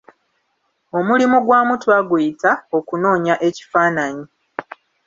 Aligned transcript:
Omulimu 0.97 1.37
gwamu 1.45 1.73
twaguyita: 1.83 2.51
Okunoonya 2.77 3.35
ekifaananyi. 3.47 4.25